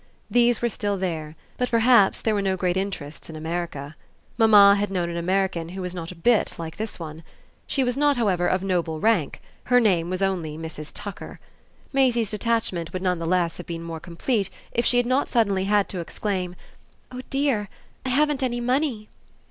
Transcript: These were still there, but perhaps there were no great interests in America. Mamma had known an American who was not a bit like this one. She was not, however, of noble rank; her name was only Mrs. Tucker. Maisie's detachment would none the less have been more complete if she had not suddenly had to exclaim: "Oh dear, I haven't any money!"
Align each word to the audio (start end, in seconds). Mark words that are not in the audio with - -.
These 0.31 0.63
were 0.63 0.69
still 0.69 0.97
there, 0.97 1.35
but 1.59 1.69
perhaps 1.69 2.21
there 2.21 2.33
were 2.33 2.41
no 2.41 2.57
great 2.57 2.75
interests 2.75 3.29
in 3.29 3.35
America. 3.35 3.95
Mamma 4.35 4.73
had 4.73 4.89
known 4.89 5.11
an 5.11 5.15
American 5.15 5.69
who 5.69 5.81
was 5.83 5.93
not 5.93 6.11
a 6.11 6.15
bit 6.15 6.55
like 6.57 6.75
this 6.77 6.97
one. 6.97 7.21
She 7.67 7.83
was 7.83 7.95
not, 7.95 8.17
however, 8.17 8.47
of 8.47 8.63
noble 8.63 8.99
rank; 8.99 9.41
her 9.65 9.79
name 9.79 10.09
was 10.09 10.23
only 10.23 10.57
Mrs. 10.57 10.89
Tucker. 10.91 11.39
Maisie's 11.93 12.31
detachment 12.31 12.93
would 12.93 13.03
none 13.03 13.19
the 13.19 13.27
less 13.27 13.57
have 13.57 13.67
been 13.67 13.83
more 13.83 13.99
complete 13.99 14.49
if 14.71 14.87
she 14.87 14.97
had 14.97 15.05
not 15.05 15.29
suddenly 15.29 15.65
had 15.65 15.87
to 15.89 15.99
exclaim: 15.99 16.55
"Oh 17.11 17.21
dear, 17.29 17.69
I 18.03 18.09
haven't 18.09 18.41
any 18.41 18.59
money!" 18.59 19.07